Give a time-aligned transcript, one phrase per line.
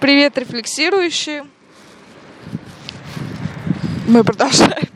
[0.00, 1.46] Привет, рефлексирующие.
[4.08, 4.88] Мы продолжаем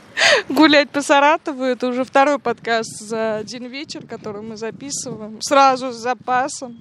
[0.48, 1.64] гулять по Саратову.
[1.64, 6.80] Это уже второй подкаст за один вечер, который мы записываем сразу с запасом,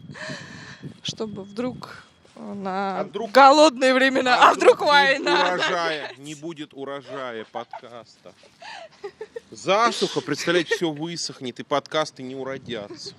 [1.04, 2.04] чтобы вдруг
[2.36, 5.54] на А вдруг- голодные времена, а, вдруг нет война.
[5.54, 8.34] урожая, не будет урожая подкаста.
[9.50, 13.14] Засуха, представляете, все высохнет, и подкасты не уродятся.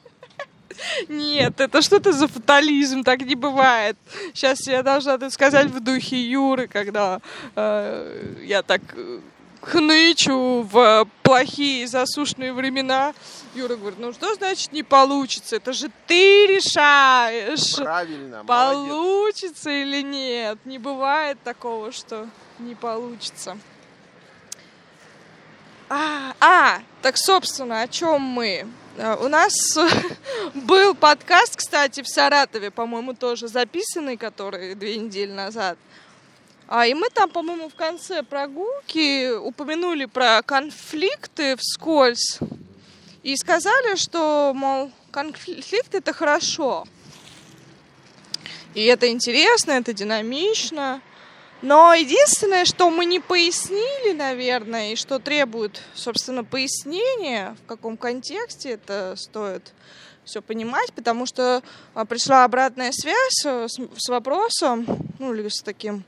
[1.08, 3.96] Нет, это что-то за фатализм, так не бывает.
[4.34, 7.20] Сейчас я должна это сказать в духе Юры, когда
[7.56, 9.20] э, я так э,
[9.62, 13.14] хнычу в плохие засушные времена.
[13.54, 15.56] Юра говорит, ну что значит не получится?
[15.56, 18.90] Это же ты решаешь, Правильно, молодец.
[18.90, 20.58] получится или нет.
[20.64, 23.56] Не бывает такого, что не получится.
[25.88, 28.66] А, а, так, собственно, о чем мы?
[28.98, 29.54] А, У нас
[30.54, 35.78] был подкаст, кстати, в Саратове, по-моему, тоже записанный, который две недели назад.
[36.68, 42.38] А, и мы там, по-моему, в конце прогулки упомянули про конфликты вскользь.
[43.22, 46.84] И сказали, что, мол, конфликт это хорошо.
[48.74, 51.00] И это интересно, это динамично.
[51.62, 58.70] Но единственное, что мы не пояснили, наверное, и что требует, собственно, пояснения, в каком контексте
[58.70, 59.72] это стоит
[60.24, 61.62] все понимать, потому что
[61.94, 64.86] а, пришла обратная связь э, с, с вопросом,
[65.18, 66.04] ну, или с таким,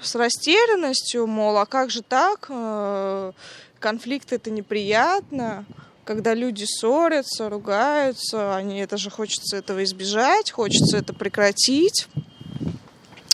[0.00, 3.32] с растерянностью, мол, а как же так, Э,
[3.80, 5.64] конфликт это неприятно,
[6.04, 12.08] когда люди ссорятся, ругаются, они, это же хочется этого избежать, хочется это прекратить,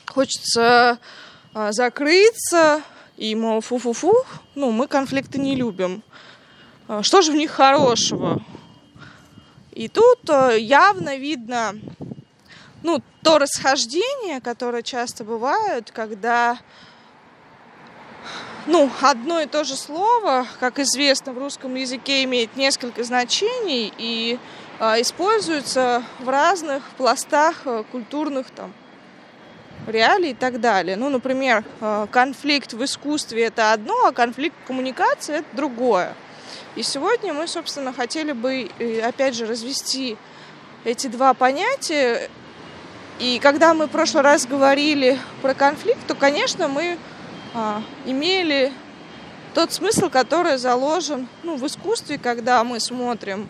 [0.06, 0.98] хочется
[1.71, 2.83] закрыться
[3.17, 4.15] и, мол, фу-фу-фу,
[4.55, 6.03] ну, мы конфликты не любим.
[6.87, 8.43] А, Что же в них хорошего?
[9.73, 11.73] И тут э, явно видно,
[12.83, 16.59] ну, то расхождение, которое часто бывает, когда,
[18.67, 24.39] ну, одно и то же слово, как известно, в русском языке имеет несколько значений и
[24.78, 28.75] а, используется в разных пластах э, культурных там
[29.86, 30.97] реалий и так далее.
[30.97, 36.14] Ну, например, э, конфликт в искусстве это одно, а конфликт коммуникации это другое.
[36.74, 40.16] И сегодня мы, собственно, хотели бы, э, опять же, развести
[40.84, 42.30] эти два понятия.
[43.19, 46.98] И когда мы в прошлый раз говорили про конфликт, то, конечно, мы
[47.54, 48.72] а, имели
[49.54, 53.48] тот смысл, который заложен ну, в искусстве, когда мы смотрим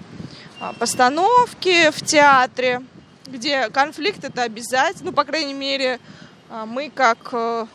[0.60, 2.82] а, постановки в театре,
[3.26, 5.98] где конфликт это обязательно, ну, по крайней мере,
[6.50, 7.66] мы как э,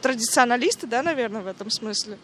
[0.00, 2.18] традиционалисты, да, наверное, в этом смысле.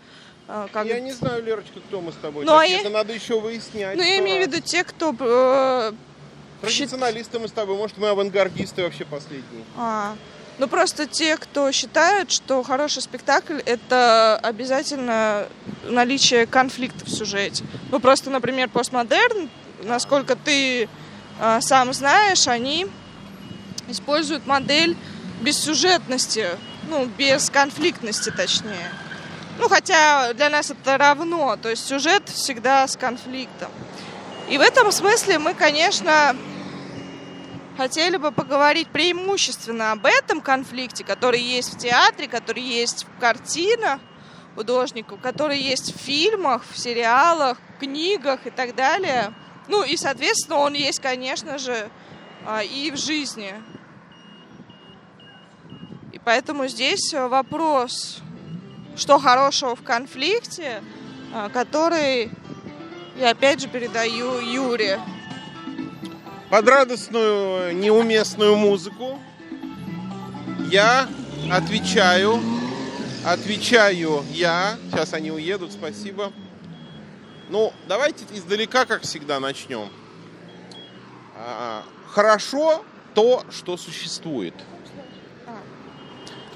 [0.47, 2.45] а, как- Я не знаю, Лерочка, кто мы с тобой.
[2.45, 3.97] Ну, а я- Это надо еще выяснять.
[3.97, 5.15] Ну, я имею в виду те, кто...
[5.19, 5.93] э,
[6.63, 7.77] Традиционалисты мы с тобой.
[7.77, 9.63] Может, мы авангардисты вообще последние.
[9.77, 10.17] а,
[10.59, 15.47] ну, просто те, кто считают, что хороший спектакль— это обязательно
[15.85, 17.65] наличие конфликта в сюжете.
[17.93, 19.49] Ну, просто, например, постмодерн,
[19.83, 20.89] насколько ты
[21.41, 22.87] а, сам знаешь, они
[23.87, 24.97] используют модель
[25.41, 26.49] бессюжетности,
[26.89, 28.91] ну, без конфликтности, точнее.
[29.59, 33.71] Ну, хотя для нас это равно, то есть сюжет всегда с конфликтом.
[34.49, 36.37] И в этом смысле мы, конечно,
[37.77, 44.01] хотели бы поговорить преимущественно об этом конфликте, который есть в театре, который есть в картинах
[44.55, 49.33] художников, который есть в фильмах, в сериалах, книгах и так далее.
[49.69, 51.89] Ну и, соответственно, он есть, конечно же,
[52.45, 53.55] а, и в жизни.
[56.29, 58.19] Поэтому здесь э, вопрос,
[58.99, 60.83] что хорошего в конфликте,
[61.33, 62.31] а, который
[63.17, 65.01] я опять же передаю Юре.
[66.51, 69.19] Под радостную, неуместную музыку
[70.71, 71.09] я
[71.51, 72.39] отвечаю,
[73.25, 74.77] отвечаю я.
[74.91, 76.31] Сейчас они уедут, спасибо.
[77.49, 79.89] Ну, давайте издалека, как всегда, начнем.
[81.37, 82.85] А, Хорошо
[83.15, 84.53] то, что существует.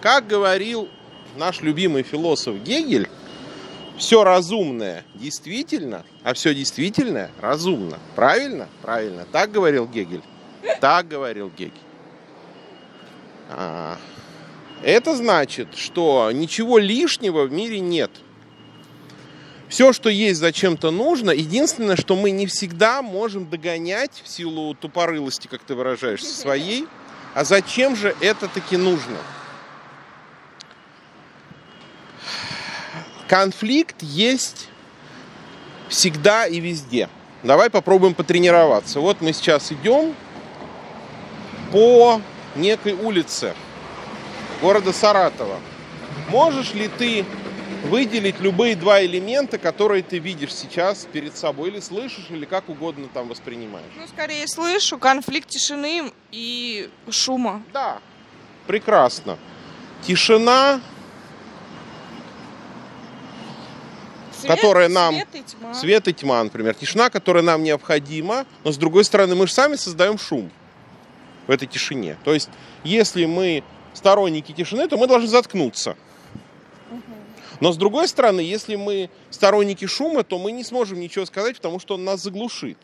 [0.02, 0.88] Как говорил
[1.36, 3.08] наш любимый философ Гегель,
[3.96, 8.00] все разумное действительно, а все действительное разумно.
[8.16, 8.68] Правильно?
[8.82, 9.24] Правильно.
[9.30, 10.22] Так говорил Гегель.
[10.80, 11.72] Так говорил Гегель.
[13.48, 13.96] А,
[14.82, 18.10] Это значит, что ничего лишнего в мире нет.
[19.68, 21.30] Все, что есть, зачем-то нужно.
[21.30, 26.88] Единственное, что мы не всегда можем догонять в силу тупорылости, как ты выражаешься, своей.
[27.34, 29.16] А зачем же это таки нужно?
[33.32, 34.68] Конфликт есть
[35.88, 37.08] всегда и везде.
[37.42, 39.00] Давай попробуем потренироваться.
[39.00, 40.14] Вот мы сейчас идем
[41.70, 42.20] по
[42.56, 43.54] некой улице
[44.60, 45.58] города Саратова,
[46.28, 47.24] можешь ли ты
[47.84, 53.08] выделить любые два элемента, которые ты видишь сейчас перед собой, или слышишь, или как угодно
[53.14, 53.92] там воспринимаешь?
[53.96, 57.62] Ну, скорее слышу конфликт тишины и шума.
[57.72, 57.98] Да,
[58.66, 59.38] прекрасно.
[60.02, 60.82] Тишина,
[64.42, 65.74] Свет, Которая нам- Свет и тьма.
[65.74, 66.74] свет и тьма, например.
[66.74, 70.50] Тишина, которая нам необходима, но с другой стороны мы же сами создаем шум
[71.46, 72.16] в этой тишине.
[72.24, 72.48] То есть,
[72.82, 73.62] если мы
[73.94, 75.96] сторонники тишины, то мы должны заткнуться.
[77.60, 81.78] Но с другой стороны, если мы сторонники шума, то мы не сможем ничего сказать, потому
[81.78, 82.78] что он нас заглушит.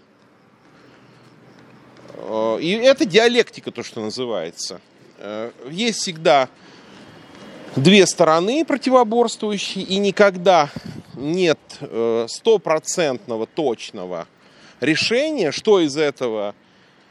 [2.15, 4.81] Э, И это диалектика, то, что называется.
[5.19, 6.49] Э, Есть всегда
[7.83, 10.71] две стороны противоборствующие, и никогда
[11.15, 14.27] нет э, стопроцентного точного
[14.81, 16.55] решения, что из этого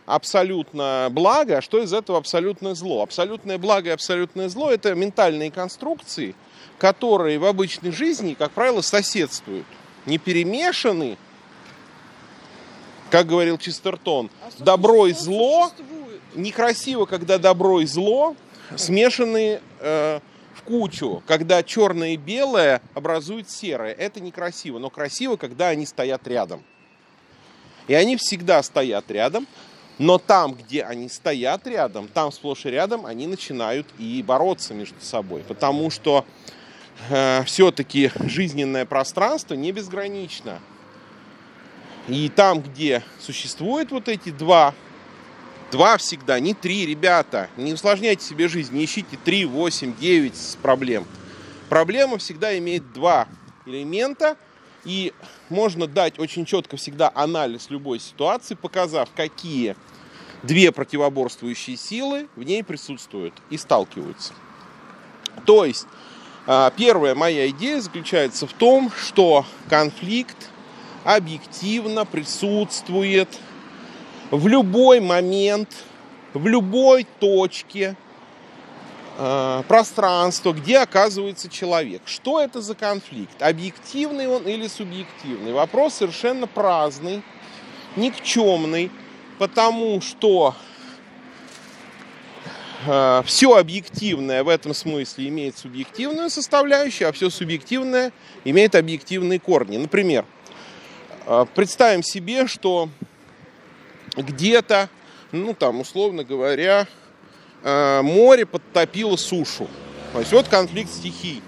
[0.05, 3.03] абсолютно благо, а что из этого абсолютное зло.
[3.03, 6.35] Абсолютное благо и абсолютное зло– это ментальные конструкции,
[6.77, 9.65] которые в обычной жизни, как правило, соседствуют.
[10.05, 11.17] Не перемешаны,
[13.09, 16.21] как говорил Чистертон, А добро и зло существует.
[16.35, 18.35] некрасиво, когда добро и зло
[18.75, 20.19] смешаны э,
[20.57, 23.93] в кучу, когда черное и белое образуют серое.
[23.93, 26.63] Это некрасиво, но красиво, когда они стоят рядом.
[27.87, 29.47] И они всегда стоят рядом,
[29.97, 34.99] но там, где они стоят рядом, там сплошь и рядом они начинают и бороться между
[34.99, 35.43] собой.
[35.47, 36.25] Потому что
[37.09, 40.59] э, все-таки жизненное пространство не безгранично.
[42.07, 44.73] И там, где существуют вот эти два
[45.71, 47.49] Два всегда, не три, ребята.
[47.57, 51.05] Не усложняйте себе жизнь, не ищите три, восемь, девять проблем.
[51.67, 53.27] Проблема всегда имеет два
[53.65, 54.37] элемента,
[54.85, 55.11] и
[55.49, 59.75] можно дать очень четко всегда анализ любой ситуации, показав, какие
[60.43, 64.33] две противоборствующие силы в ней присутствуют и сталкиваются.
[65.45, 65.85] То есть,
[66.45, 70.49] а, первая моя идея заключается в том, что конфликт
[71.03, 73.27] объективно присутствует
[74.31, 75.69] в любой момент,
[76.33, 77.95] в любой точке
[79.17, 82.01] э, пространства, где оказывается человек.
[82.05, 83.41] Что это за конфликт?
[83.41, 85.53] Объективный он или субъективный?
[85.53, 87.21] Вопрос совершенно праздный,
[87.95, 88.91] никчемный,
[89.39, 90.55] потому что
[93.25, 98.13] все объективное в этом смысле имеет субъективную составляющую, а все субъективное
[98.45, 99.77] имеет объективные корни.
[99.77, 100.25] Например,
[101.25, 102.87] э, представим себе, что
[104.23, 104.89] где-то,
[105.31, 106.87] ну там, условно говоря,
[107.63, 109.67] э, море подтопило сушу.
[110.13, 111.41] То есть вот конфликт стихий.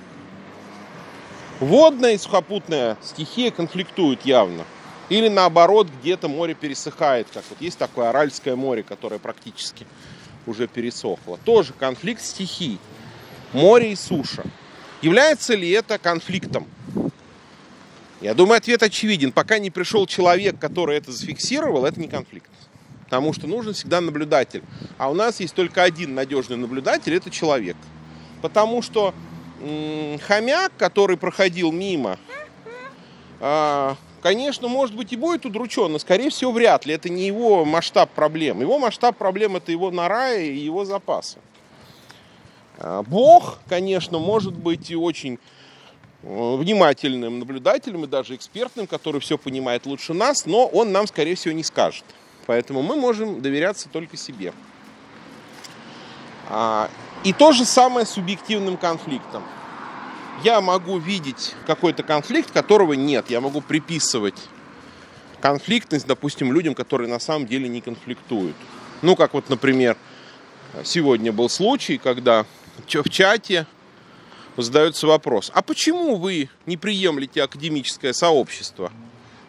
[1.59, 4.65] Водная и сухопутная стихия конфликтуют явно.
[5.09, 9.85] Или наоборот, где-то море пересыхает, как вот есть такое Аральское море, которое практически
[10.45, 11.37] уже пересохло.
[11.43, 12.79] Тоже конфликт стихий.
[13.51, 14.43] Море и суша.
[15.01, 16.67] Является ли это конфликтом?
[18.21, 19.31] Я думаю, ответ очевиден.
[19.31, 22.49] Пока не пришел человек, который это зафиксировал, это не конфликт.
[23.05, 24.61] Потому что нужен всегда наблюдатель.
[24.97, 27.77] А у нас есть только один надежный наблюдатель, это человек.
[28.41, 29.13] Потому что
[30.27, 32.19] хомяк, который проходил мимо,
[33.39, 36.93] а, конечно, может быть и будет удручен, но, скорее всего, вряд ли.
[36.93, 38.61] Это не его масштаб проблем.
[38.61, 41.39] Его масштаб проблем– это его нора и его запасы.
[42.77, 45.39] А, Бог, конечно, может быть и очень
[46.21, 51.53] внимательным наблюдателем и даже экспертным, который все понимает лучше нас, но он нам, скорее всего,
[51.53, 52.03] не скажет.
[52.45, 54.53] Поэтому мы можем доверяться только себе.
[56.49, 56.89] А,
[57.23, 59.43] И то же самое с субъективным конфликтом.
[60.43, 63.29] Я могу видеть какой-то конфликт, которого нет.
[63.29, 64.37] Я могу приписывать
[65.41, 68.55] конфликтность, допустим, людям, которые на самом деле не конфликтуют.
[69.01, 69.97] Ну, как вот, например,
[70.83, 72.45] сегодня был случай, когда
[72.77, 73.65] в чате
[74.61, 78.91] задается вопрос, а почему вы не приемлете академическое сообщество?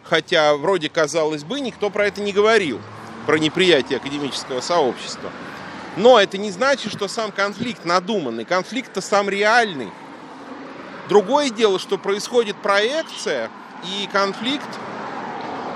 [0.03, 2.79] Хотя, вроде, казалось бы, никто про это не говорил,
[3.25, 5.31] про неприятие академического сообщества.
[5.97, 8.45] Но это не значит, что сам конфликт надуманный.
[8.45, 9.89] Конфликт-то сам реальный.
[11.09, 13.49] Другое дело, что происходит проекция,
[13.83, 14.69] и конфликт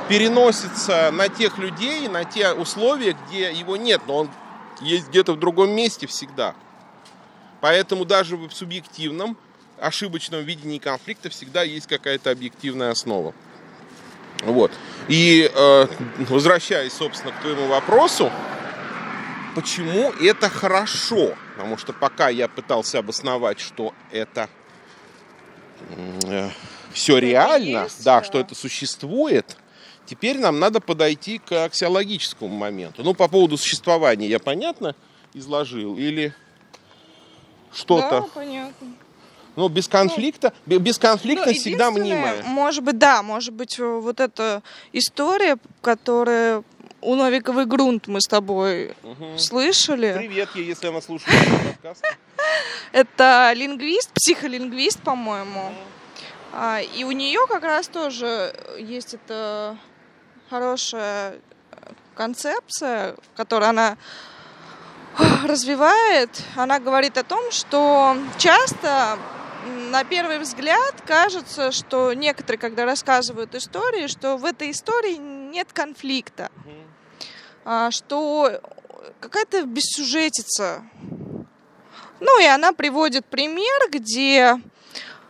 [0.08, 4.30] переносится на тех людей, на те условия, где его нет, но он
[4.82, 6.56] есть где-то в другом месте всегда.
[7.62, 9.38] Поэтому даже в субъективном,
[9.80, 13.34] ошибочном видении конфликта всегда есть какая-то объективная основа.
[14.44, 14.72] Вот.
[15.08, 15.88] И э,
[16.20, 18.32] возвращаясь, собственно, к твоему вопросу,
[19.56, 21.36] почему это хорошо?
[21.56, 24.50] Потому что пока я пытался обосновать, что это
[26.94, 28.26] все реально, есть, да, да.
[28.26, 29.58] что это существует,
[30.06, 33.04] теперь нам надо подойти к аксиологическому моменту.
[33.04, 34.96] Ну, по поводу существования я, понятно,
[35.34, 36.34] изложил, или
[37.76, 38.22] Да, что-то.
[38.34, 38.88] понятно.
[39.56, 42.44] Ну, без конфликта, бе- бесконфликтность Ну, всегда мнимая.
[42.44, 46.64] Может быть, да, может быть, э, вот эта история, которая
[47.02, 49.38] у Новиковой грунт мы с тобой Мгм.
[49.38, 50.14] слышали.
[50.18, 52.04] Привет ей, если она слушает подкаст.
[52.92, 55.72] Это лингвист, психолингвист, по-моему.
[56.52, 59.78] А, И у нее как раз тоже есть эта
[60.50, 61.36] хорошая
[62.16, 63.98] концепция, которую она
[65.44, 66.30] развивает.
[66.56, 69.18] Она говорит о том, что часто
[69.90, 76.52] на первый взгляд кажется, что некоторые, когда рассказывают истории, что в этой истории нет конфликта,
[77.64, 78.62] а, что
[79.20, 80.84] какая-то бессюжетица.
[82.20, 84.60] Ну и она приводит пример, где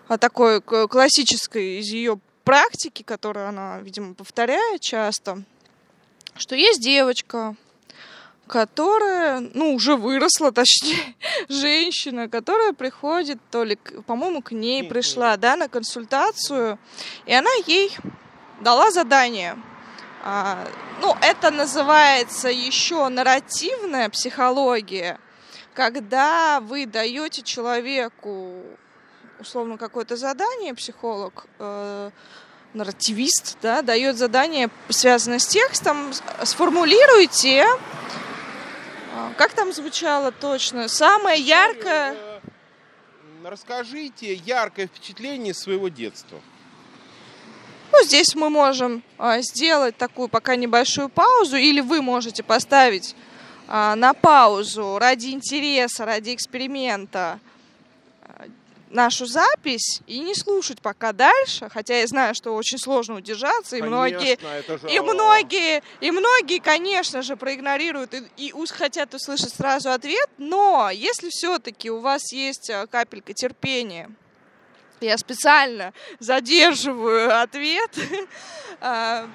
[0.08, 5.44] а, такой классической из ее практики, которую она, видимо, повторяет часто,
[6.36, 7.56] что есть девочка,
[8.48, 11.16] которая, ну, уже выросла, точнее,
[11.50, 16.78] женщина, которая приходит, то ли, по-моему, к ней пришла, да, на консультацию,
[17.26, 17.96] и она ей
[18.62, 19.58] дала задание.
[20.24, 20.68] А,
[21.02, 25.20] ну, это называется еще нарративная психология,
[25.74, 28.64] когда вы даете человеку
[29.40, 32.10] условно какое-то задание, психолог, э,
[32.74, 37.66] нарративист, да, дает задание, связанное с текстом, с- сформулируйте,
[39.38, 42.16] как там звучало точно, самое яркое...
[43.44, 46.42] Расскажите яркое впечатление своего детства.
[47.92, 53.16] Ну, здесь мы можем а, сделать такую пока небольшую паузу, или вы можете поставить
[53.68, 57.40] а, на паузу ради интереса, ради эксперимента.
[57.40, 57.45] а,
[58.90, 63.82] нашу запись и не слушать пока дальше, хотя я знаю, что очень сложно удержаться, и
[63.82, 69.54] многие, Конечно, это же- и многие, и многие, конечно же, проигнорируют и, и хотят услышать
[69.54, 74.10] сразу ответ, но если все-таки у вас есть а, капелька терпения,
[75.02, 77.92] я специально задерживаю ответ,
[78.82, 79.28] а,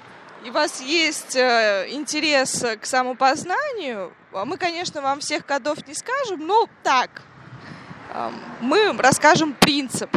[0.43, 5.93] и у вас есть э, интерес к самопознанию, а мы, конечно, вам всех кодов не
[5.93, 7.21] скажем, но так,
[8.59, 10.09] мы расскажем принцип.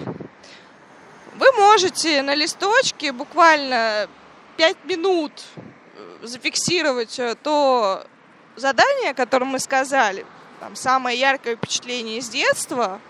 [1.37, 4.09] Вы можете на листочке буквально
[4.57, 8.07] 5 минут э, зафиксировать э, то
[8.57, 10.25] задание, о мы сказали,
[10.61, 13.01] там, самое яркое впечатление из детства,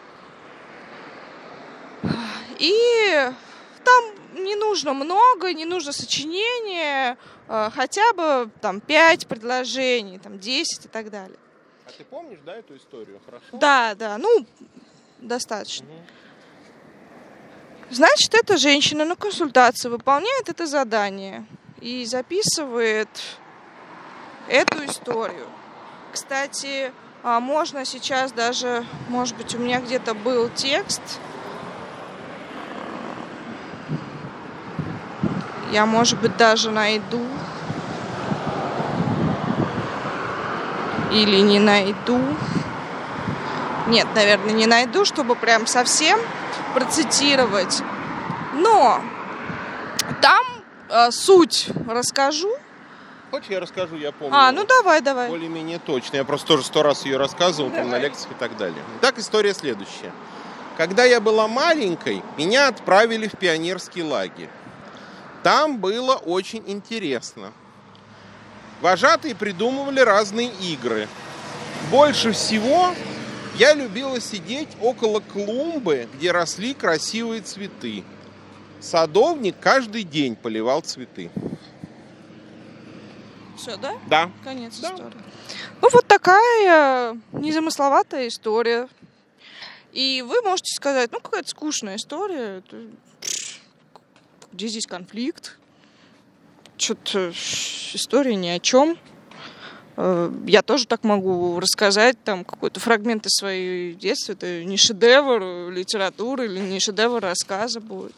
[2.58, 3.30] и
[3.84, 4.04] там
[4.42, 10.88] не нужно много, не нужно сочинения, э, хотя бы там 5 предложений, там 10 и
[10.88, 11.38] так далее.
[11.86, 13.20] А ты помнишь, да, эту историю?
[13.26, 13.44] Хорошо?
[13.52, 14.46] Да, да, ну,
[15.18, 15.86] достаточно.
[17.90, 21.44] Значит, эта женщина на консультации выполняет это задание
[21.80, 23.08] и записывает
[24.48, 25.46] эту историю.
[26.12, 31.02] Кстати, а, можно сейчас даже, может быть, у меня где-то был текст.
[35.70, 37.26] Я, может быть, даже найду.
[41.14, 42.20] Или не найду.
[43.86, 46.18] Нет, наверное, не найду, чтобы прям совсем
[46.74, 47.82] процитировать.
[48.54, 49.00] Но
[50.20, 50.44] там
[50.90, 52.52] э, суть расскажу.
[53.30, 54.36] Хочешь, я расскажу, я помню.
[54.36, 55.28] А, ну давай, давай.
[55.28, 56.16] более-менее точно.
[56.16, 58.82] Я просто тоже сто раз ее рассказывал там, на лекциях и так далее.
[59.00, 60.12] Итак, история следующая.
[60.76, 64.50] Когда я была маленькой, меня отправили в пионерский лагерь.
[65.42, 67.52] Там было очень интересно.
[68.84, 71.08] Вожатые придумывали разные игры.
[71.90, 72.94] Больше всего
[73.54, 78.04] я любила сидеть около клумбы, где росли красивые цветы.
[78.82, 81.30] Садовник каждый день поливал цветы.
[83.56, 83.94] Все, да?
[84.06, 84.30] Да.
[84.44, 84.88] Конец Да.
[84.92, 85.16] истории.
[85.80, 88.90] Ну, вот такая э, незамысловатая история.
[89.92, 92.62] И вы можете сказать, ну, какая-то скучная история.
[94.52, 95.56] Где здесь конфликт?
[96.76, 97.32] Что-то
[97.92, 98.98] история ни о чем.
[99.96, 104.32] Э, Я тоже так могу рассказать там какой-то фрагмент из своей детства.
[104.32, 108.14] Это не шедевр литературы или не шедевр рассказа будет.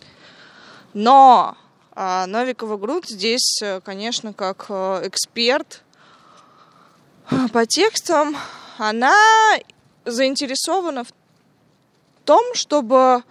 [0.94, 1.56] Но
[1.98, 5.82] а, Новикова Груд здесь, э, конечно, как э, эксперт
[7.52, 8.36] по текстам,
[8.78, 9.14] она
[10.04, 11.08] заинтересована в
[12.24, 13.22] том, чтобы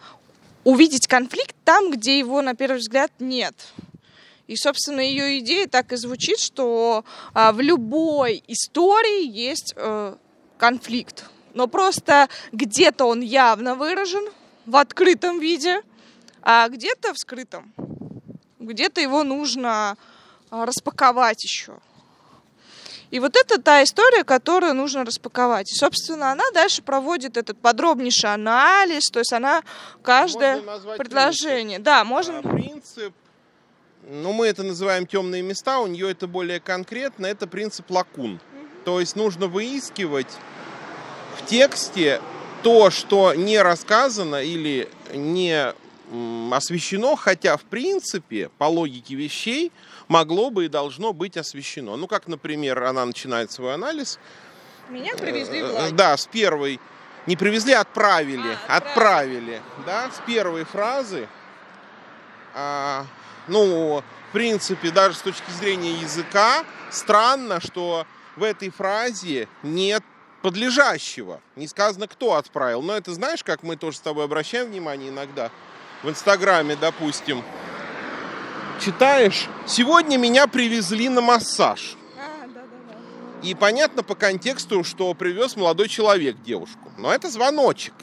[0.64, 3.56] увидеть конфликт там, где его на первый взгляд нет.
[4.48, 10.16] И, собственно, ее идея так и звучит, что а, в любой истории есть э,
[10.58, 11.26] конфликт.
[11.54, 14.30] Но просто где-то он явно выражен
[14.66, 15.82] в открытом виде,
[16.42, 17.74] а где-то в скрытом.
[18.60, 19.98] Где-то его нужно
[20.52, 21.80] а, распаковать еще.
[23.12, 25.72] И вот это та история, которую нужно распаковать.
[25.72, 29.64] И, собственно, она дальше проводит этот подробнейший анализ, то есть она
[30.02, 30.62] каждое
[30.98, 31.78] предложение.
[31.78, 31.84] Принцип.
[31.86, 32.40] Да, можно.
[32.40, 33.14] А, принцип,
[34.08, 38.40] ну мы это называем темные места, у нее это более конкретно, это принцип лакун.
[38.84, 40.32] То есть нужно выискивать
[41.38, 42.22] в тексте
[42.62, 45.74] то, что не рассказано или не
[46.52, 49.72] освещено, хотя в принципе по логике вещей
[50.08, 51.98] могло бы и должно быть освещено.
[51.98, 54.20] Ну, как, например, она начинает свой анализ.
[54.90, 55.96] Меня привезли в э, лагерь.
[55.96, 56.80] Да, с первой.
[57.26, 58.56] Не привезли, а отправили.
[58.68, 59.56] А, отправили.
[59.56, 59.62] отправили.
[59.88, 61.28] Да, с первой фразы.
[62.54, 63.08] А,
[63.48, 70.04] ну, в принципе, даже с точки зрения языка, странно, что в этой фразе нет
[70.42, 71.42] подлежащего.
[71.56, 72.82] Не сказано, кто отправил.
[72.82, 75.52] Но это знаешь, как мы тоже с тобой обращаем внимание иногда
[76.04, 77.44] в Инстаграме, допустим,
[78.80, 81.96] читаешь, сегодня меня привезли на массаж.
[82.18, 82.48] А,
[83.42, 86.92] И понятно по контексту, что привез молодой человек девушку.
[86.98, 87.94] Но это звоночек.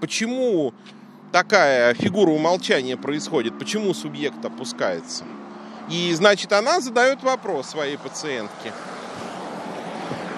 [0.00, 0.74] Почему
[1.32, 3.58] такая фигура умолчания происходит?
[3.58, 5.24] Почему субъект опускается?
[5.88, 8.72] И, значит, она задает вопрос своей пациентке.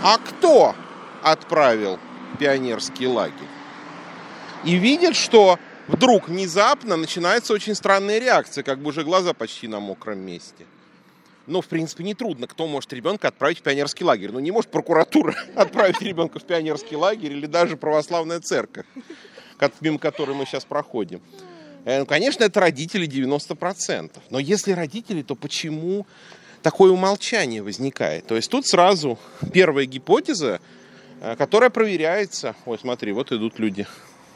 [0.03, 0.75] А кто
[1.23, 1.99] отправил
[2.39, 3.37] пионерский лагерь?
[4.65, 5.59] И видит, что
[5.89, 10.65] вдруг внезапно начинается очень странная реакция, как бы уже глаза почти на мокром месте.
[11.47, 12.47] Но, в принципе, нетрудно.
[12.47, 14.31] Кто может ребенка отправить в пионерский лагерь?
[14.33, 18.87] Ну, не может прокуратура отправить ребенка в пионерский лагерь или даже православная церковь,
[19.81, 21.21] мимо которой мы сейчас проходим.
[21.85, 24.11] Э, ну, конечно, это родители 90%.
[24.31, 26.07] Но если родители, то почему
[26.63, 28.27] такое умолчание возникает?
[28.27, 29.19] То есть тут сразу
[29.53, 30.61] первая гипотеза,
[31.21, 32.55] э, которая проверяется.
[32.67, 33.87] Ой, смотри, вот идут люди.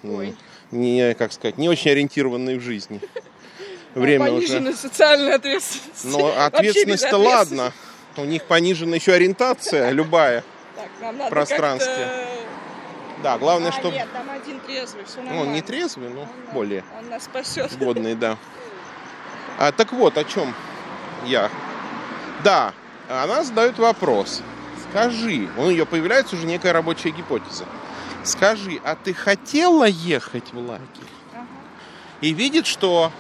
[0.03, 0.35] Ой
[0.71, 3.01] не, как сказать, не очень ориентированные в жизни.
[3.95, 4.81] Время Пониженная уже...
[4.81, 6.05] социальная ответственность.
[6.05, 7.73] Но ответственность-то ладно.
[8.17, 10.43] У них понижена еще ориентация любая
[10.75, 12.09] так, нам надо пространстве.
[13.23, 13.95] Да, главное, а, чтобы...
[13.95, 15.43] Нет, там один трезвый, все нормально.
[15.43, 16.85] Ну, он не трезвый, но он, более...
[16.99, 17.77] Он нас спасет.
[17.79, 18.37] Годный, да.
[19.59, 20.55] А, так вот, о чем
[21.25, 21.51] я.
[22.45, 22.75] Да,
[23.09, 24.43] она задает вопрос.
[24.91, 27.65] Скажи, у нее появляется уже некая рабочая гипотеза.
[28.23, 30.87] Скажи, а ты хотела ехать в лагерь?
[31.33, 31.47] Ага.
[32.21, 33.13] И видит, что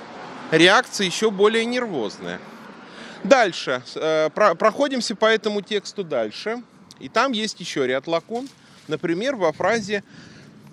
[0.51, 2.41] реакция еще более нервозная.
[3.25, 3.83] Дальше.
[3.95, 6.63] Э, про, проходимся по этому тексту дальше.
[6.99, 8.49] И там есть еще ряд лакун.
[8.89, 10.03] Например, во фразе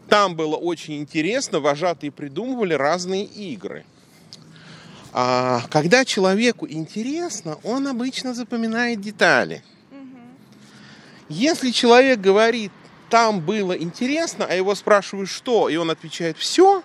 [0.10, 3.86] «Там было очень интересно, вожатые придумывали разные игры».
[5.12, 9.64] А, когда человеку интересно, он обычно запоминает детали.
[11.30, 12.72] Если человек говорит
[13.14, 16.82] там было интересно, а его спрашивают, что, и он отвечает, все,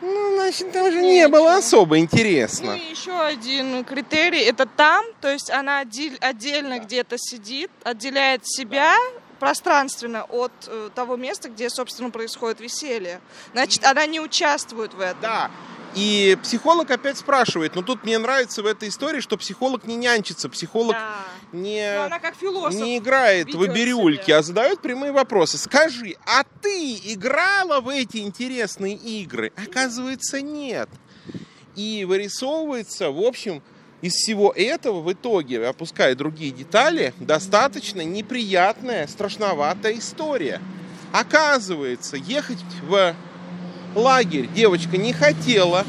[0.00, 2.66] ну, значит, там же не было особо интересно.
[2.66, 6.78] Ну, и еще один критерий, это там, то есть она отдельно да.
[6.78, 9.20] где-то сидит, отделяет себя да.
[9.38, 13.20] Пространственно от э, того места, где, собственно, происходит веселье.
[13.52, 15.20] Значит, она не участвует в этом.
[15.20, 15.50] Да,
[15.96, 20.50] и психолог опять спрашивает, но тут мне нравится в этой истории, что психолог не нянчится,
[20.50, 21.24] психолог да.
[21.52, 21.90] не,
[22.74, 25.56] не играет в бирюльки, а задает прямые вопросы.
[25.56, 29.54] Скажи, а ты играла в эти интересные игры?
[29.56, 30.90] Оказывается, нет.
[31.76, 33.62] И вырисовывается, в общем,
[34.06, 40.60] из всего этого в итоге, опуская другие детали, достаточно неприятная, страшноватая история.
[41.12, 43.14] Оказывается, ехать в
[43.96, 45.84] лагерь девочка не хотела,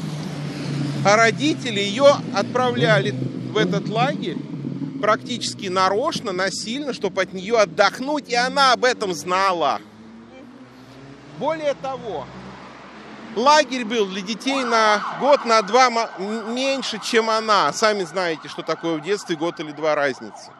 [1.04, 3.14] а родители ее отправляли
[3.52, 4.38] в этот лагерь
[5.00, 9.80] практически нарочно, насильно, чтобы от нее отдохнуть, и она об этом знала.
[11.38, 12.26] Более того,
[13.36, 15.90] лагерь был для детей на год, на два
[16.48, 17.72] меньше, чем она.
[17.72, 20.50] Сами знаете, что такое в детстве год или два разницы.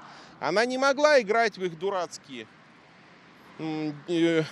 [0.41, 2.47] Она не могла играть в их дурацкие
[3.61, 4.45] Э,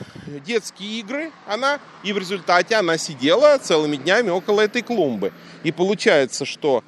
[0.45, 5.33] детские игры, она, и в результате она сидела целыми днями около этой клумбы.
[5.63, 6.83] И получается, что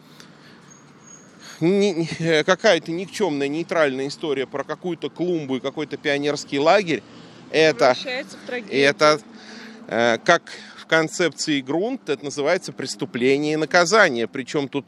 [1.61, 7.05] э, какая-то никчемная нейтральная история про какую-то клумбу и какой-то пионерский лагерь,
[7.53, 7.95] это,
[8.69, 9.21] это
[9.87, 10.43] э, как
[10.89, 14.27] концепции грунт, это называется преступление и наказание.
[14.27, 14.87] Причем тут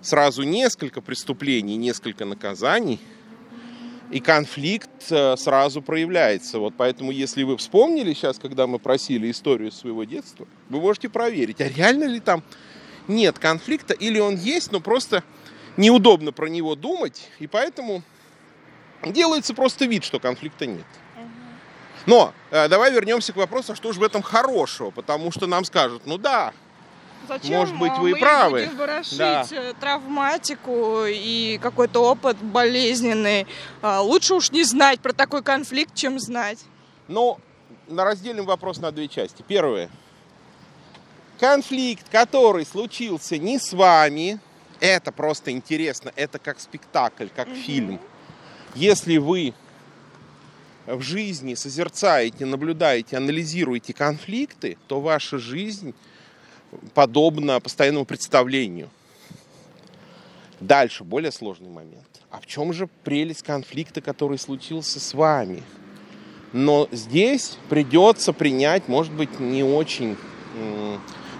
[0.00, 3.00] сразу несколько преступлений, несколько наказаний–
[4.10, 6.58] и конфликт э, сразу проявляется.
[6.58, 11.60] Вот поэтому, если вы вспомнили сейчас, когда мы просили историю своего детства, вы можете проверить,
[11.60, 12.42] а реально ли там
[13.08, 15.24] нет конфликта, или он есть, но просто
[15.76, 18.02] неудобно про него думать, и поэтому
[19.04, 20.86] делается просто вид, что конфликта нет.
[22.06, 25.64] Но э, давай вернемся к вопросу, а что же в этом хорошего, потому что нам
[25.64, 26.52] скажут, ну да,
[27.26, 28.64] Зачем Может быть, вы и мы правы.
[28.66, 29.46] будем ворошить Да.
[29.50, 33.46] э, травматику и какой-то опыт болезненный.
[33.80, 36.58] А, Лучше уж не знать про такой конфликт, чем знать.
[37.08, 37.38] Ну,
[37.88, 39.42] на разделим вопрос на две части.
[39.46, 39.88] Первое.
[41.40, 44.38] Конфликт, который случился не с вами,
[44.80, 48.00] это просто интересно, это как спектакль, как фильм.
[48.74, 49.54] Если вы
[50.86, 55.94] в жизни созерцаете, наблюдаете, анализируете конфликты, то ваша жизнь
[56.94, 58.90] подобна постоянному представлению.
[60.60, 62.06] Дальше, более сложный момент.
[62.30, 65.62] А в чем же прелесть конфликта, который случился с вами?
[66.52, 70.16] Но здесь придется принять, может быть, не очень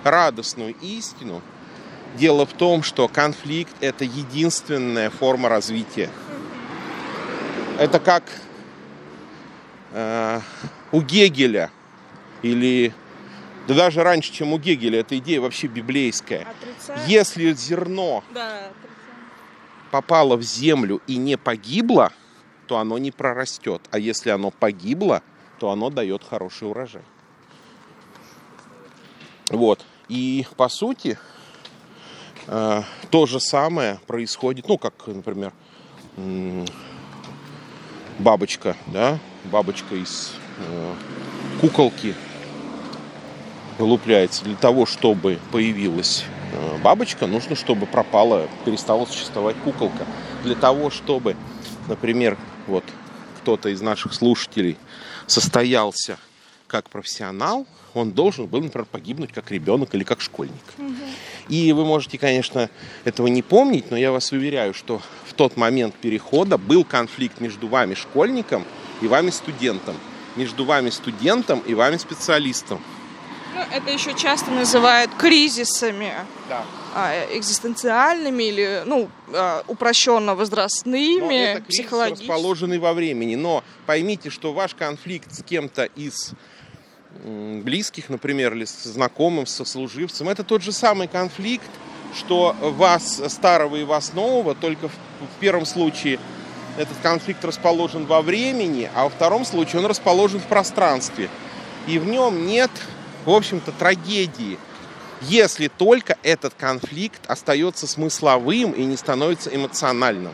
[0.02, 1.40] радостную истину.
[2.18, 6.10] Дело в том, что конфликт– это единственная форма развития.
[7.78, 8.24] Это как
[9.94, 10.40] э,
[10.92, 11.70] у Гегеля
[12.42, 12.92] или
[13.66, 16.46] да даже раньше, чем у Гегеля, эта идея вообще библейская.
[16.46, 17.08] Отрицать?
[17.08, 18.68] Если зерно Да,
[19.90, 22.12] попало в землю и не погибло,
[22.66, 23.80] то оно не прорастет.
[23.90, 25.22] А если оно погибло,
[25.58, 27.02] то оно дает хороший урожай.
[29.48, 29.84] Вот.
[30.08, 31.18] И по сути
[32.46, 35.52] э, то же самое происходит, ну, как, например,
[38.18, 40.94] бабочка, да, бабочка из э,
[41.60, 42.14] куколки
[43.78, 44.44] вылупляется.
[44.44, 50.06] Для того, чтобы появилась э, бабочка, нужно, чтобы пропала, перестала существовать куколка.
[50.42, 51.36] Для того, чтобы,
[51.88, 52.84] например, вот
[53.38, 54.76] кто-то из наших слушателей
[55.26, 56.18] состоялся
[56.66, 60.64] как профессионал, он должен был, например, погибнуть как ребенок или как школьник.
[61.48, 62.70] И вы можете, конечно,
[63.04, 67.68] этого не помнить, но я вас уверяю, что в тот момент перехода был конфликт между
[67.68, 68.64] вами, школьником,
[69.04, 69.96] и вами, студентом.
[70.36, 72.80] Между вами, студентом, и вами, специалистом.
[73.54, 76.12] Ну, это еще часто называют кризисами
[76.48, 76.64] Да.
[76.92, 82.28] а, экзистенциальными или, ну, а, упрощенно Но возрастными, это кризис, психологическими.
[82.28, 83.36] расположенный во времени.
[83.36, 86.32] Но поймите, что ваш конфликт с кем-то из
[87.22, 91.70] близких, например, или с знакомым, со служивцем, это тот же самый конфликт,
[92.12, 96.18] что вас старого и вас нового, только в первом случае
[96.76, 101.30] этот конфликт расположен во времени, а во втором случае он расположен в пространстве.
[101.86, 102.70] И в нем нет,
[103.24, 104.58] в общем-то, трагедии,
[105.22, 110.32] если только этот конфликт остается смысловым и не становится эмоциональным.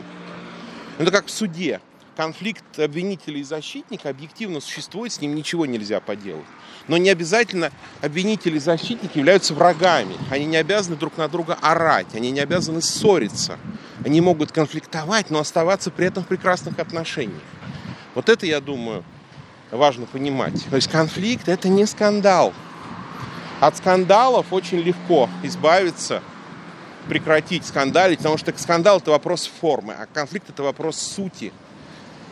[0.97, 1.79] Это как в суде.
[2.17, 6.45] Конфликт обвинителя и защитника объективно существует, с ним ничего нельзя поделать.
[6.87, 10.15] Но не обязательно обвинители и защитник являются врагами.
[10.29, 13.57] Они не обязаны друг на друга орать, они не обязаны ссориться.
[14.03, 17.41] Они могут конфликтовать, но оставаться при этом в прекрасных отношениях.
[18.15, 19.03] Вот это, я думаю,
[19.69, 20.65] важно понимать.
[20.69, 22.53] То есть конфликт– это не скандал.
[23.59, 26.23] От скандалов очень легко избавиться,
[27.07, 31.53] прекратить скандалить, потому что скандал– это вопрос формы, а конфликт– это вопрос сути.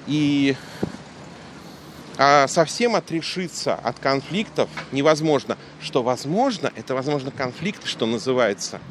[0.07, 0.55] И
[2.17, 5.57] а, совсем отрешиться от конфликтов невозможно.
[5.81, 8.81] Что возможно, это возможно конфликт, что называется,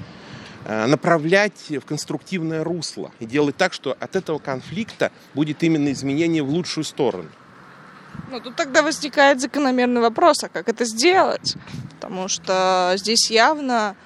[0.68, 6.50] направлять в конструктивное русло и делать так, что от этого конфликта будет именно изменение в
[6.50, 7.30] лучшую сторону.
[8.30, 11.54] Ну, тут тогда возникает закономерный вопрос, а как это сделать?
[11.94, 13.96] Потому что здесь явно,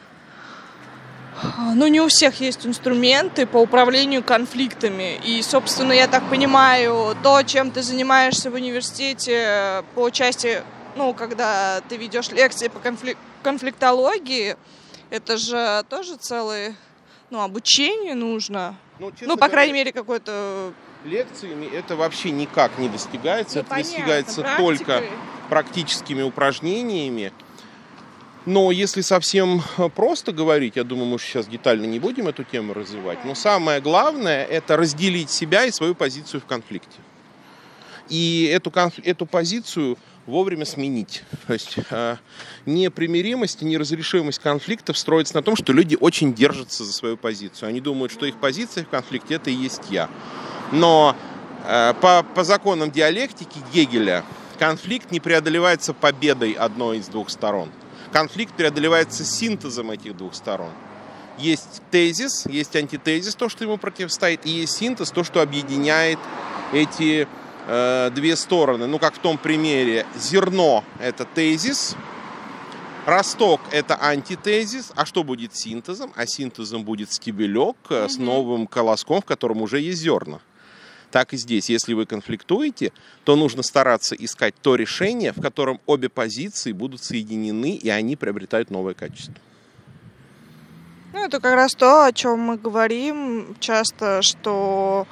[1.75, 5.21] ну, не у всех есть инструменты по управлению конфликтами.
[5.25, 10.63] И, собственно, я так понимаю, то, чем ты занимаешься в университете по части,
[10.95, 14.57] ну, когда ты ведешь лекции по конфли- конфликтологии,
[15.13, 16.75] это же тоже целое,
[17.29, 18.77] ну, обучение нужно.
[18.99, 20.73] честно Ну, по говоря, крайней мере, какое-то...
[21.05, 23.57] лекциями это вообще никак не достигается.
[23.57, 24.77] Ну, это понятно, достигается практикой.
[24.77, 25.05] только
[25.51, 27.31] практическими упражнениями.
[28.47, 32.73] Но если совсем э, просто говорить, я думаю, мы сейчас детально не будем эту тему
[32.73, 37.02] развивать, но самое главное это разделить себя и свою позицию в конфликте.
[38.09, 38.73] И эту,
[39.05, 41.25] эту позицию вовремя сменить.
[41.47, 42.17] То есть э,
[42.67, 47.69] непримиримость и неразрешимость конфликтов строится на том, что люди очень держатся за свою позицию.
[47.69, 50.09] Они думают, что их позиция в конфликте это и есть я.
[50.71, 51.17] Но
[51.67, 54.25] э, по, по законам диалектики Гегеля
[54.59, 57.71] конфликт не преодолевается победой одной из двух сторон.
[58.13, 60.71] Конфликт преодолевается синтезом этих двух сторон.
[61.39, 66.19] Есть тезис, есть антитезис, то, что ему противостоит, и есть синтез, то, что объединяет
[66.73, 67.27] эти
[67.67, 68.87] э, две стороны.
[68.87, 71.97] Ну, как в том примере, зерно– это тезис,
[73.07, 74.93] росток– это антитезис.
[74.95, 76.13] А что будет синтезом?
[76.17, 80.41] А синтезом будет стебелек э, с новым колоском, в котором уже есть зерна.
[81.11, 81.69] Так и здесь.
[81.69, 82.93] Если вы конфликтуете,
[83.25, 88.71] то нужно стараться искать то решение, в котором обе позиции будут соединены, и они приобретают
[88.71, 89.35] новое качество.
[91.13, 95.07] Ну, это как раз то, о чем мы говорим часто, что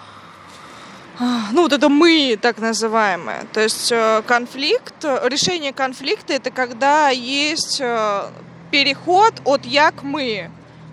[1.53, 3.47] ну, вот это мы, так называемое.
[3.53, 8.31] То есть э, конфликт, решение конфликта это когда есть э,
[8.71, 10.51] переход от я к мы.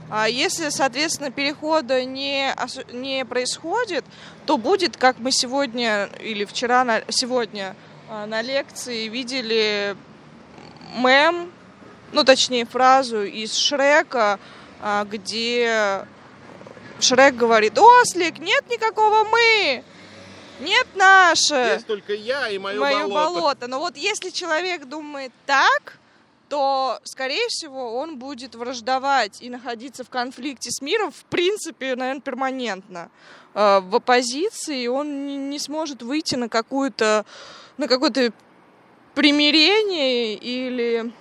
[0.09, 2.53] А если, соответственно, перехода не,
[2.91, 4.03] не происходит,
[4.45, 7.73] то будет, как мы сегодня или вчера, на, сегодня
[8.09, 9.95] э, на лекции видели
[10.97, 11.51] мем,
[12.11, 14.39] ну, точнее, фразу из Шрека,
[15.09, 16.05] где
[16.99, 19.83] Шрек говорит, «Ослик, нет никакого мы!»
[20.59, 21.55] Нет наше.
[21.55, 23.33] Есть только я и мое, мое болото.
[23.33, 23.67] болото.
[23.67, 25.97] Но вот если человек думает так,
[26.49, 32.21] то, скорее всего, он будет враждовать и находиться в конфликте с миром, в принципе, наверное,
[32.21, 33.09] перманентно.
[33.53, 37.25] Э, в оппозиции он не сможет выйти на какую-то
[37.77, 38.31] на какое-то
[39.13, 41.11] примирение или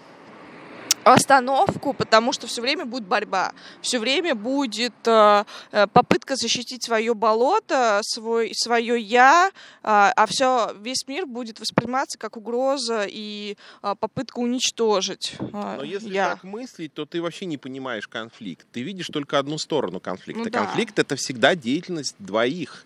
[1.06, 7.14] остановку, потому что все время будет борьба, все время будет э, э, попытка защитить свое
[7.14, 9.50] болото, свой, свое я, э,
[9.82, 16.12] а все, весь мир будет восприниматься как угроза и э, попытка уничтожить э, Но если
[16.12, 16.30] я.
[16.30, 18.66] так мыслить, то ты вообще не понимаешь конфликт.
[18.72, 20.44] Ты видишь только одну сторону конфликта.
[20.44, 20.64] Ну, да.
[20.64, 22.85] Конфликт это всегда деятельность двоих.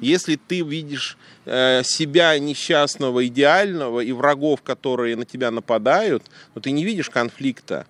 [0.00, 6.70] Если ты видишь э, себя несчастного, идеального и врагов, которые на тебя нападают, то ты
[6.70, 7.86] не видишь конфликта.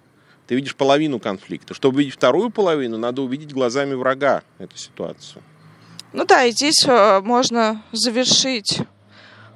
[0.47, 1.75] Ты видишь половину конфликта.
[1.75, 5.43] Чтобы увидеть вторую половину, надо увидеть глазами врага эту ситуацию.
[6.13, 8.81] Ну да, и здесь э, можно завершить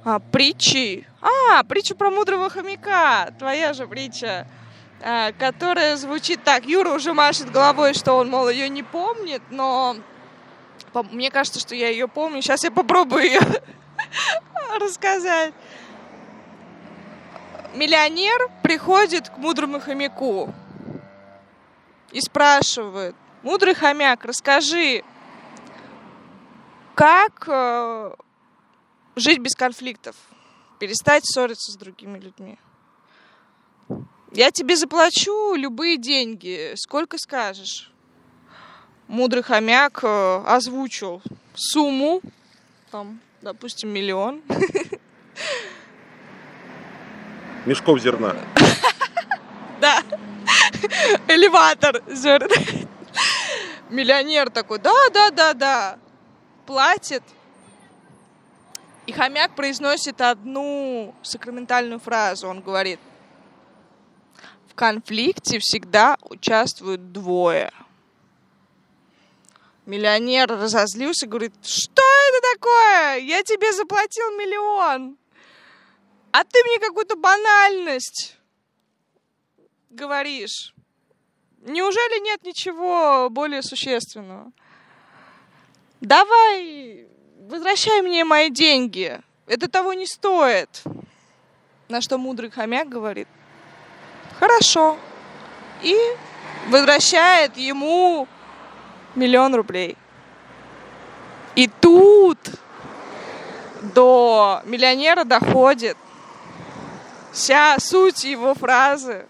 [0.05, 1.05] а, притчи.
[1.21, 3.33] А, притчу про мудрого хомяка.
[3.39, 4.47] Твоя же притча.
[5.01, 6.65] А, которая звучит так.
[6.65, 9.97] Юра уже машет головой, что он, мол, ее не помнит, но
[11.03, 12.41] мне кажется, что я ее помню.
[12.41, 13.41] Сейчас я попробую ее
[14.79, 15.53] рассказать.
[17.73, 20.53] Миллионер приходит к мудрому хомяку
[22.11, 25.03] и спрашивает, мудрый хомяк, расскажи,
[26.93, 28.15] как э,
[29.17, 30.15] жить без конфликтов,
[30.79, 32.57] перестать ссориться с другими людьми.
[34.31, 37.91] Я тебе заплачу любые деньги, сколько скажешь
[39.07, 41.21] мудрый хомяк э, озвучил
[41.53, 42.21] сумму,
[42.91, 44.41] там, допустим, миллион.
[47.65, 48.35] Мешков зерна.
[49.81, 50.01] Да.
[51.27, 52.47] Элеватор зерна.
[53.89, 55.99] Миллионер такой, да, да, да, да.
[56.65, 57.23] Платит.
[59.05, 62.47] И хомяк произносит одну сакраментальную фразу.
[62.47, 63.01] Он говорит,
[64.69, 67.71] в конфликте всегда участвуют двое–
[69.85, 73.17] Миллионер разозлился, говорит, что это такое?
[73.17, 75.17] Я тебе заплатил миллион.
[76.31, 78.35] А ты мне какую-то банальность
[79.91, 80.73] говоришь.
[81.61, 84.51] Неужели нет ничего более существенного?
[86.01, 87.07] Давай,
[87.41, 89.21] возвращай мне мои деньги.
[89.45, 90.83] Это того не стоит.
[91.89, 93.27] На что мудрый хомяк говорит,
[94.39, 94.97] хорошо.
[95.83, 95.95] И
[96.69, 98.27] возвращает ему
[99.15, 99.97] миллион рублей.
[101.55, 102.37] И тут
[103.93, 105.97] до миллионера доходит
[107.31, 109.25] вся суть его фразы.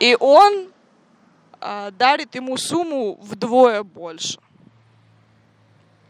[0.00, 0.68] И он
[1.60, 4.38] э, дарит ему сумму вдвое больше.